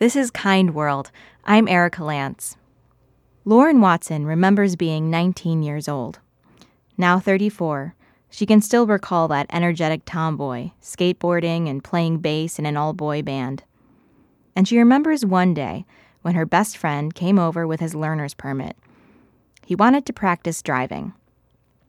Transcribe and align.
This 0.00 0.14
is 0.14 0.30
Kind 0.30 0.76
World. 0.76 1.10
I'm 1.44 1.66
Erika 1.66 2.02
Lantz. 2.02 2.54
Lauren 3.44 3.80
Watson 3.80 4.26
remembers 4.26 4.76
being 4.76 5.10
19 5.10 5.64
years 5.64 5.88
old. 5.88 6.20
Now 6.96 7.18
34, 7.18 7.96
she 8.30 8.46
can 8.46 8.60
still 8.60 8.86
recall 8.86 9.26
that 9.26 9.48
energetic 9.52 10.02
tomboy, 10.04 10.70
skateboarding 10.80 11.68
and 11.68 11.82
playing 11.82 12.18
bass 12.18 12.60
in 12.60 12.66
an 12.66 12.76
all 12.76 12.92
boy 12.92 13.22
band. 13.22 13.64
And 14.54 14.68
she 14.68 14.78
remembers 14.78 15.26
one 15.26 15.52
day 15.52 15.84
when 16.22 16.36
her 16.36 16.46
best 16.46 16.76
friend 16.76 17.12
came 17.12 17.40
over 17.40 17.66
with 17.66 17.80
his 17.80 17.96
learner's 17.96 18.34
permit. 18.34 18.76
He 19.66 19.74
wanted 19.74 20.06
to 20.06 20.12
practice 20.12 20.62
driving. 20.62 21.12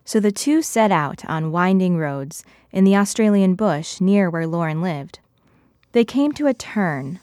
So 0.03 0.19
the 0.19 0.31
two 0.31 0.63
set 0.63 0.91
out 0.91 1.23
on 1.25 1.51
winding 1.51 1.97
roads 1.97 2.43
in 2.71 2.85
the 2.85 2.95
Australian 2.95 3.53
bush 3.53 4.01
near 4.01 4.31
where 4.31 4.47
Lauren 4.47 4.81
lived. 4.81 5.19
They 5.91 6.03
came 6.03 6.31
to 6.31 6.47
a 6.47 6.55
turn 6.55 7.19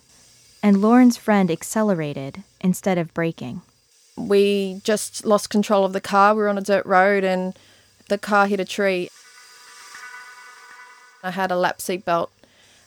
and 0.63 0.83
Lauren's 0.83 1.17
friend 1.17 1.51
accelerated 1.51 2.43
instead 2.61 2.99
of 2.99 3.15
braking. 3.15 3.63
We 4.17 4.81
just 4.85 5.27
lost 5.27 5.51
control 5.51 5.85
of 5.85 5.93
the 5.93 6.01
car. 6.01 6.35
We 6.35 6.43
were 6.43 6.49
on 6.49 6.59
a 6.59 6.63
dirt 6.63 6.87
road 6.87 7.23
and 7.25 7.59
the 8.09 8.19
car 8.19 8.47
hit 8.47 8.61
a 8.61 8.65
tree. 8.65 9.11
I 11.23 11.31
had 11.33 11.51
a 11.51 11.57
lap 11.57 11.79
seatbelt, 11.79 12.29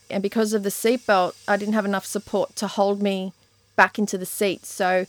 and 0.08 0.22
because 0.22 0.54
of 0.54 0.62
the 0.62 0.70
seatbelt, 0.70 1.34
I 1.46 1.56
didn't 1.56 1.74
have 1.74 1.84
enough 1.84 2.06
support 2.06 2.56
to 2.56 2.66
hold 2.66 3.02
me 3.02 3.32
back 3.76 3.98
into 3.98 4.16
the 4.16 4.26
seat. 4.26 4.64
So 4.64 5.06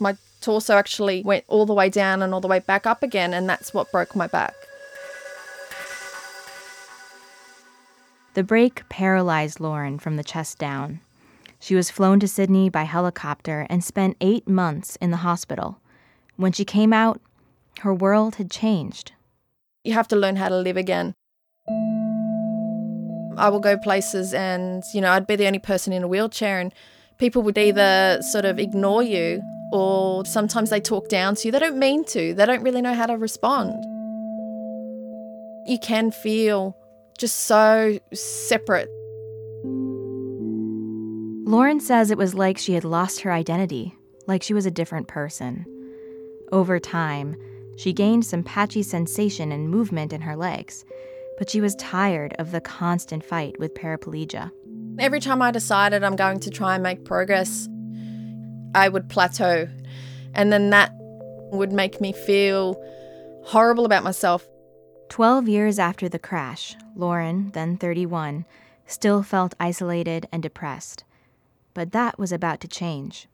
my 0.00 0.16
torso 0.40 0.74
actually 0.74 1.22
went 1.22 1.44
all 1.46 1.64
the 1.64 1.74
way 1.74 1.88
down 1.88 2.22
and 2.22 2.34
all 2.34 2.40
the 2.40 2.48
way 2.48 2.58
back 2.58 2.86
up 2.86 3.02
again, 3.02 3.32
and 3.32 3.48
that's 3.48 3.72
what 3.72 3.92
broke 3.92 4.16
my 4.16 4.26
back. 4.26 4.54
The 8.34 8.42
break 8.42 8.88
paralyzed 8.88 9.60
Lauren 9.60 9.98
from 9.98 10.16
the 10.16 10.24
chest 10.24 10.58
down. 10.58 11.00
She 11.62 11.76
was 11.76 11.92
flown 11.92 12.18
to 12.18 12.26
Sydney 12.26 12.70
by 12.70 12.82
helicopter 12.82 13.68
and 13.70 13.84
spent 13.84 14.16
eight 14.20 14.48
months 14.48 14.96
in 14.96 15.12
the 15.12 15.18
hospital. 15.18 15.78
When 16.34 16.50
she 16.50 16.64
came 16.64 16.92
out, 16.92 17.20
her 17.82 17.94
world 17.94 18.34
had 18.34 18.50
changed. 18.50 19.12
You 19.84 19.92
have 19.92 20.08
to 20.08 20.16
learn 20.16 20.34
how 20.34 20.48
to 20.48 20.56
live 20.56 20.76
again. 20.76 21.14
I 23.38 23.48
will 23.48 23.60
go 23.60 23.78
places 23.78 24.34
and, 24.34 24.82
you 24.92 25.00
know, 25.00 25.12
I'd 25.12 25.28
be 25.28 25.36
the 25.36 25.46
only 25.46 25.60
person 25.60 25.92
in 25.92 26.02
a 26.02 26.08
wheelchair, 26.08 26.58
and 26.58 26.74
people 27.18 27.42
would 27.42 27.56
either 27.56 28.20
sort 28.22 28.44
of 28.44 28.58
ignore 28.58 29.04
you 29.04 29.40
or 29.72 30.26
sometimes 30.26 30.70
they 30.70 30.80
talk 30.80 31.08
down 31.08 31.36
to 31.36 31.46
you. 31.46 31.52
They 31.52 31.60
don't 31.60 31.78
mean 31.78 32.04
to, 32.06 32.34
they 32.34 32.44
don't 32.44 32.64
really 32.64 32.82
know 32.82 32.94
how 32.94 33.06
to 33.06 33.16
respond. 33.16 33.84
You 35.68 35.78
can 35.78 36.10
feel 36.10 36.76
just 37.18 37.36
so 37.44 38.00
separate 38.12 38.88
Lauren 41.44 41.80
says 41.80 42.10
it 42.10 42.16
was 42.18 42.34
like 42.34 42.56
she 42.56 42.74
had 42.74 42.84
lost 42.84 43.22
her 43.22 43.32
identity, 43.32 43.98
like 44.28 44.44
she 44.44 44.54
was 44.54 44.64
a 44.64 44.70
different 44.70 45.08
person. 45.08 45.66
Over 46.52 46.78
time, 46.78 47.36
she 47.76 47.92
gained 47.92 48.24
some 48.24 48.44
patchy 48.44 48.82
sensation 48.84 49.50
and 49.50 49.68
movement 49.68 50.12
in 50.12 50.20
her 50.20 50.36
legs, 50.36 50.84
but 51.38 51.50
she 51.50 51.60
was 51.60 51.74
tired 51.74 52.32
of 52.38 52.52
the 52.52 52.60
constant 52.60 53.24
fight 53.24 53.58
with 53.58 53.74
paraplegia. 53.74 54.52
Every 55.00 55.18
time 55.18 55.42
I 55.42 55.50
decided 55.50 56.04
I'm 56.04 56.14
going 56.14 56.38
to 56.40 56.50
try 56.50 56.74
and 56.74 56.82
make 56.82 57.04
progress, 57.04 57.68
I 58.76 58.88
would 58.88 59.08
plateau. 59.08 59.68
And 60.34 60.52
then 60.52 60.70
that 60.70 60.92
would 61.50 61.72
make 61.72 62.00
me 62.00 62.12
feel 62.12 62.80
horrible 63.44 63.84
about 63.84 64.04
myself. 64.04 64.46
Twelve 65.08 65.48
years 65.48 65.80
after 65.80 66.08
the 66.08 66.20
crash, 66.20 66.76
Lauren, 66.94 67.50
then 67.50 67.76
31, 67.76 68.46
still 68.86 69.24
felt 69.24 69.56
isolated 69.58 70.28
and 70.30 70.40
depressed 70.40 71.04
but 71.74 71.92
that 71.92 72.18
was 72.18 72.32
about 72.32 72.60
to 72.60 72.68
change. 72.68 73.28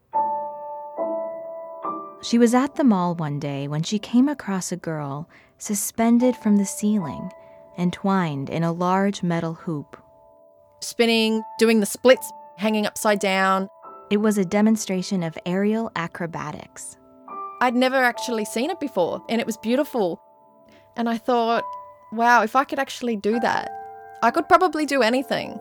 She 2.20 2.38
was 2.38 2.52
at 2.52 2.74
the 2.74 2.84
mall 2.84 3.14
one 3.14 3.38
day 3.38 3.68
when 3.68 3.82
she 3.82 3.98
came 3.98 4.28
across 4.28 4.72
a 4.72 4.76
girl 4.76 5.28
suspended 5.58 6.36
from 6.36 6.56
the 6.56 6.64
ceiling, 6.64 7.30
entwined 7.78 8.50
in 8.50 8.64
a 8.64 8.72
large 8.72 9.22
metal 9.22 9.54
hoop. 9.54 9.96
Spinning, 10.80 11.42
doing 11.58 11.80
the 11.80 11.86
splits, 11.86 12.30
hanging 12.56 12.86
upside 12.86 13.20
down. 13.20 13.68
It 14.10 14.18
was 14.18 14.36
a 14.36 14.44
demonstration 14.44 15.22
of 15.22 15.38
aerial 15.46 15.92
acrobatics. 15.94 16.96
I'd 17.60 17.74
never 17.74 17.96
actually 17.96 18.44
seen 18.44 18.70
it 18.70 18.80
before, 18.80 19.24
and 19.28 19.40
it 19.40 19.46
was 19.46 19.56
beautiful. 19.56 20.20
And 20.96 21.08
I 21.08 21.18
thought, 21.18 21.64
wow, 22.12 22.42
if 22.42 22.56
I 22.56 22.64
could 22.64 22.78
actually 22.78 23.16
do 23.16 23.38
that, 23.40 23.70
I 24.22 24.30
could 24.30 24.48
probably 24.48 24.86
do 24.86 25.02
anything. 25.02 25.58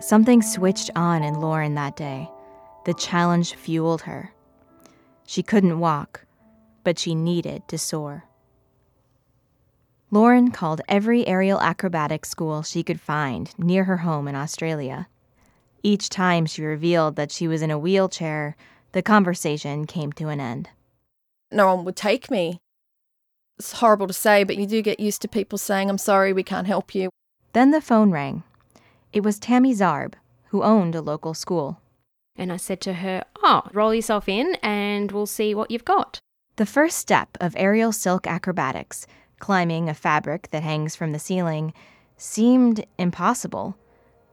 Something 0.00 0.40
switched 0.40 0.90
on 0.96 1.22
in 1.22 1.40
Lauren 1.40 1.74
that 1.74 1.94
day. 1.96 2.30
The 2.86 2.94
challenge 2.94 3.54
fueled 3.54 4.02
her. 4.02 4.32
She 5.26 5.42
couldn't 5.42 5.78
walk, 5.78 6.24
but 6.84 6.98
she 6.98 7.14
needed 7.14 7.68
to 7.68 7.76
soar. 7.76 8.24
Lauren 10.10 10.50
called 10.50 10.80
every 10.88 11.26
aerial 11.28 11.60
acrobatics 11.60 12.30
school 12.30 12.62
she 12.62 12.82
could 12.82 13.00
find 13.00 13.54
near 13.58 13.84
her 13.84 13.98
home 13.98 14.26
in 14.26 14.34
Australia. 14.34 15.06
Each 15.82 16.08
time 16.08 16.46
she 16.46 16.62
revealed 16.62 17.16
that 17.16 17.30
she 17.30 17.46
was 17.46 17.62
in 17.62 17.70
a 17.70 17.78
wheelchair, 17.78 18.56
the 18.92 19.02
conversation 19.02 19.86
came 19.86 20.12
to 20.14 20.28
an 20.28 20.40
end. 20.40 20.70
No 21.52 21.74
one 21.74 21.84
would 21.84 21.96
take 21.96 22.30
me. 22.30 22.58
It's 23.58 23.72
horrible 23.72 24.06
to 24.06 24.12
say, 24.12 24.44
but 24.44 24.56
you 24.56 24.66
do 24.66 24.80
get 24.80 24.98
used 24.98 25.20
to 25.22 25.28
people 25.28 25.58
saying, 25.58 25.90
I'm 25.90 25.98
sorry, 25.98 26.32
we 26.32 26.42
can't 26.42 26.66
help 26.66 26.94
you. 26.94 27.10
Then 27.52 27.70
the 27.70 27.80
phone 27.80 28.10
rang. 28.10 28.42
It 29.12 29.24
was 29.24 29.40
Tammy 29.40 29.74
Zarb, 29.74 30.14
who 30.48 30.62
owned 30.62 30.94
a 30.94 31.00
local 31.00 31.34
school. 31.34 31.80
And 32.36 32.52
I 32.52 32.58
said 32.58 32.80
to 32.82 32.94
her, 32.94 33.24
Oh, 33.42 33.62
roll 33.72 33.92
yourself 33.92 34.28
in 34.28 34.56
and 34.62 35.10
we'll 35.10 35.26
see 35.26 35.54
what 35.54 35.70
you've 35.70 35.84
got. 35.84 36.20
The 36.56 36.66
first 36.66 36.98
step 36.98 37.36
of 37.40 37.54
aerial 37.56 37.90
silk 37.90 38.26
acrobatics, 38.26 39.06
climbing 39.40 39.88
a 39.88 39.94
fabric 39.94 40.50
that 40.50 40.62
hangs 40.62 40.94
from 40.94 41.12
the 41.12 41.18
ceiling, 41.18 41.72
seemed 42.16 42.84
impossible. 42.98 43.76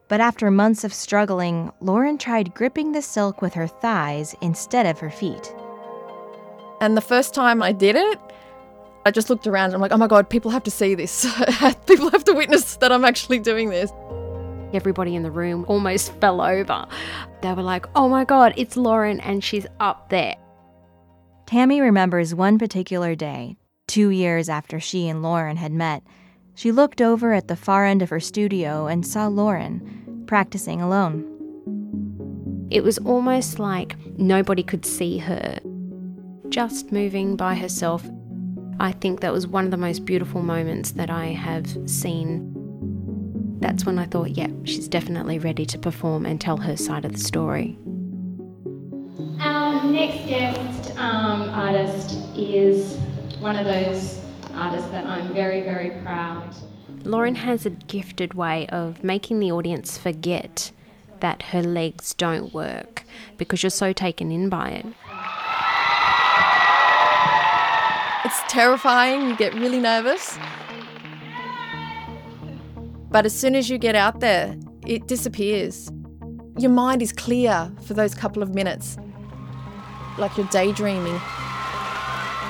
But 0.09 0.21
after 0.21 0.51
months 0.51 0.84
of 0.84 0.93
struggling, 0.93 1.72
Lauren 1.81 2.17
tried 2.17 2.53
gripping 2.53 2.91
the 2.91 3.02
silk 3.02 3.41
with 3.41 3.55
her 3.55 3.67
thighs 3.67 4.35
instead 4.41 4.85
of 4.85 4.99
her 4.99 5.09
feet. 5.09 5.53
And 6.81 6.96
the 6.96 7.02
first 7.02 7.34
time 7.34 7.63
I 7.63 7.72
did 7.72 7.96
it, 7.96 8.19
I 9.05 9.11
just 9.11 9.29
looked 9.29 9.47
around 9.47 9.67
and 9.67 9.75
I'm 9.75 9.81
like, 9.81 9.91
oh 9.91 9.97
my 9.97 10.07
God, 10.07 10.29
people 10.29 10.52
have 10.52 10.63
to 10.63 10.72
see 10.72 10.93
this. 10.93 11.25
people 11.87 12.11
have 12.11 12.25
to 12.25 12.34
witness 12.34 12.75
that 12.78 12.91
I'm 12.91 13.05
actually 13.05 13.40
doing 13.40 13.69
this. 13.69 13.91
Everybody 14.78 15.16
in 15.16 15.24
the 15.24 15.32
room 15.32 15.66
almost 15.68 16.14
fell 16.22 16.40
over. 16.40 16.85
They 17.41 17.52
were 17.52 17.64
like, 17.64 17.88
oh 17.96 18.08
my 18.08 18.24
God, 18.26 18.53
it's 18.58 18.78
Lauren 18.78 19.20
and 19.22 19.44
she's 19.44 19.66
up 19.79 20.09
there. 20.09 20.35
Tammy 21.47 21.82
remembers 21.82 22.35
one 22.35 22.59
particular 22.59 23.16
day, 23.16 23.58
two 23.88 24.09
years 24.09 24.50
after 24.50 24.79
she 24.79 25.09
and 25.09 25.24
Lauren 25.24 25.58
had 25.58 25.72
met. 25.72 26.03
She 26.53 26.72
looked 26.72 27.02
over 27.02 27.34
at 27.34 27.47
the 27.47 27.56
far 27.56 27.85
end 27.85 28.03
of 28.03 28.12
her 28.12 28.20
studio 28.20 28.85
and 28.85 29.06
saw 29.06 29.26
Lauren 29.26 30.26
practicing 30.28 30.79
alone. 30.79 31.26
It 32.70 32.84
was 32.84 33.00
almost 33.00 33.58
like 33.58 33.96
nobody 34.20 34.62
could 34.62 34.85
see 34.85 35.18
her, 35.18 35.58
just 36.50 36.91
moving 36.91 37.35
by 37.35 37.56
herself. 37.56 38.08
I 38.79 38.91
think 38.91 39.22
that 39.22 39.34
was 39.34 39.47
one 39.47 39.66
of 39.66 39.72
the 39.72 39.78
most 39.78 40.06
beautiful 40.06 40.44
moments 40.44 40.91
that 40.91 41.09
I 41.09 41.28
have 41.28 41.66
seen 41.90 42.53
That's 43.59 43.85
when 43.85 43.97
I 43.97 44.05
thought, 44.05 44.29
yep, 44.29 44.49
yeah, 44.49 44.55
she's 44.65 44.87
definitely 44.87 45.39
ready 45.39 45.65
to 45.65 45.79
perform 45.79 46.25
and 46.25 46.39
tell 46.39 46.57
her 46.57 46.77
side 46.77 47.05
of 47.05 47.13
the 47.13 47.17
story. 47.17 47.77
Our 49.39 49.83
next 49.83 50.27
guest 50.27 50.97
um, 50.97 51.49
artist 51.49 52.17
is 52.35 52.97
one 53.39 53.55
of 53.55 53.65
those 53.65 54.21
artists 54.53 54.89
that 54.91 55.05
I'm 55.05 55.33
very, 55.33 55.61
very 55.61 55.91
proud. 56.01 56.55
Lauren 57.03 57.35
has 57.35 57.65
a 57.65 57.71
gifted 57.71 58.33
way 58.33 58.67
of 58.67 59.03
making 59.03 59.39
the 59.39 59.51
audience 59.51 59.97
forget 59.97 60.71
that 61.19 61.41
her 61.41 61.63
legs 61.63 62.13
don't 62.13 62.53
work 62.53 63.03
because 63.37 63.63
you're 63.63 63.69
so 63.69 63.91
taken 63.93 64.31
in 64.31 64.49
by 64.49 64.69
it. 64.69 64.85
It's 68.25 68.41
terrifying, 68.51 69.29
you 69.29 69.37
get 69.37 69.53
really 69.53 69.79
nervous. 69.79 70.37
But 73.09 73.25
as 73.25 73.37
soon 73.37 73.55
as 73.55 73.69
you 73.69 73.77
get 73.77 73.95
out 73.95 74.19
there, 74.19 74.55
it 74.85 75.07
disappears. 75.07 75.89
Your 76.57 76.71
mind 76.71 77.01
is 77.01 77.11
clear 77.11 77.71
for 77.83 77.93
those 77.93 78.13
couple 78.15 78.43
of 78.43 78.53
minutes, 78.53 78.97
like 80.17 80.35
you're 80.37 80.47
daydreaming. 80.47 81.19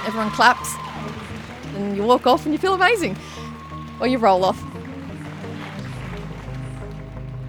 Everyone 0.06 0.32
claps, 0.32 0.74
and 1.76 1.96
you 1.98 2.04
walk 2.04 2.26
off 2.26 2.46
and 2.46 2.54
you 2.54 2.58
feel 2.58 2.74
amazing. 2.74 3.18
Or 4.00 4.08
you 4.08 4.18
roll 4.18 4.46
off. 4.46 4.64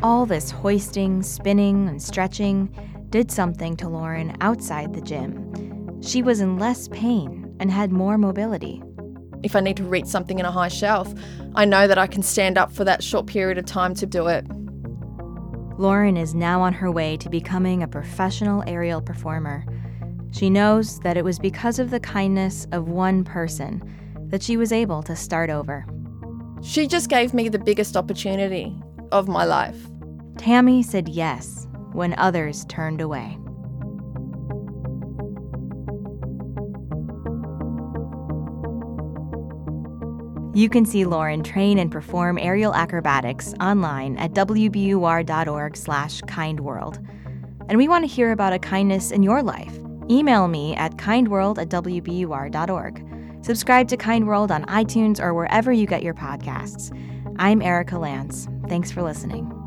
All 0.02 0.26
this 0.26 0.50
hoisting, 0.50 1.22
spinning, 1.22 1.88
and 1.88 2.02
stretching 2.02 2.68
did 3.10 3.30
something 3.30 3.76
to 3.76 3.88
Lauren 3.88 4.36
outside 4.40 4.94
the 4.94 5.00
gym. 5.00 6.00
She 6.02 6.22
was 6.22 6.40
in 6.40 6.58
less 6.58 6.88
pain 6.88 7.56
and 7.58 7.70
had 7.70 7.90
more 7.90 8.18
mobility. 8.18 8.82
If 9.42 9.54
I 9.54 9.60
need 9.60 9.76
to 9.76 9.84
reach 9.84 10.06
something 10.06 10.38
in 10.38 10.44
a 10.44 10.50
high 10.50 10.68
shelf, 10.68 11.12
I 11.54 11.64
know 11.64 11.86
that 11.86 11.98
I 11.98 12.06
can 12.06 12.22
stand 12.22 12.58
up 12.58 12.72
for 12.72 12.84
that 12.84 13.02
short 13.02 13.26
period 13.26 13.58
of 13.58 13.66
time 13.66 13.94
to 13.94 14.06
do 14.06 14.26
it. 14.26 14.44
Lauren 15.78 16.16
is 16.16 16.34
now 16.34 16.60
on 16.60 16.72
her 16.72 16.90
way 16.90 17.16
to 17.18 17.30
becoming 17.30 17.82
a 17.82 17.88
professional 17.88 18.64
aerial 18.66 19.00
performer. 19.00 19.64
She 20.32 20.50
knows 20.50 20.98
that 21.00 21.16
it 21.16 21.24
was 21.24 21.38
because 21.38 21.78
of 21.78 21.90
the 21.90 22.00
kindness 22.00 22.66
of 22.72 22.88
one 22.88 23.22
person 23.22 23.82
that 24.28 24.42
she 24.42 24.56
was 24.56 24.72
able 24.72 25.02
to 25.04 25.14
start 25.14 25.50
over. 25.50 25.86
She 26.62 26.86
just 26.88 27.08
gave 27.08 27.32
me 27.32 27.48
the 27.48 27.58
biggest 27.58 27.96
opportunity 27.96 28.74
of 29.12 29.28
my 29.28 29.44
life. 29.44 29.78
Tammy 30.36 30.82
said 30.82 31.08
yes 31.08 31.66
when 31.92 32.14
others 32.18 32.64
turned 32.66 33.00
away. 33.00 33.38
You 40.58 40.68
can 40.68 40.84
see 40.84 41.04
Lauren 41.04 41.44
train 41.44 41.78
and 41.78 41.88
perform 41.88 42.36
aerial 42.36 42.74
acrobatics 42.74 43.54
online 43.60 44.16
at 44.16 44.32
wbur.org 44.32 45.76
slash 45.76 46.20
kindworld. 46.22 46.96
And 47.68 47.78
we 47.78 47.86
want 47.86 48.02
to 48.02 48.12
hear 48.12 48.32
about 48.32 48.52
a 48.52 48.58
kindness 48.58 49.12
in 49.12 49.22
your 49.22 49.40
life. 49.40 49.78
Email 50.10 50.48
me 50.48 50.74
at 50.74 50.96
kindworld 50.96 51.58
at 51.58 51.68
wbur.org. 51.68 53.04
Subscribe 53.40 53.86
to 53.86 53.96
Kind 53.96 54.26
World 54.26 54.50
on 54.50 54.64
iTunes 54.64 55.20
or 55.20 55.32
wherever 55.32 55.70
you 55.70 55.86
get 55.86 56.02
your 56.02 56.14
podcasts. 56.14 56.90
I'm 57.38 57.62
Erika 57.62 57.94
Lantz. 57.94 58.48
Thanks 58.68 58.90
for 58.90 59.04
listening. 59.04 59.57